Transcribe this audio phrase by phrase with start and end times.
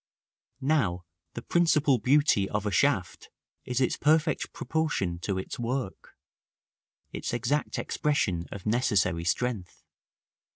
[0.65, 1.05] Now
[1.35, 3.29] the principal beauty of a shaft
[3.65, 6.17] is its perfect proportion to its work,
[7.13, 9.83] its exact expression of necessary strength.